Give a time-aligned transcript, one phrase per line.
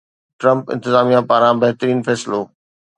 [0.39, 2.41] Trump انتظاميه پاران بهترين فيصلو